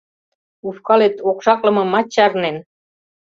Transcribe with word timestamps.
Ушкалет 0.67 1.15
окшаклымымат 1.29 2.07
чарнен. 2.13 2.57